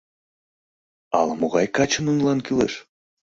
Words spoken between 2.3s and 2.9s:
кӱлеш?